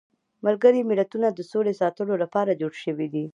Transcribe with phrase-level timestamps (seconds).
[0.45, 3.25] ملګري ملتونه د سولې ساتلو لپاره جوړ شویدي.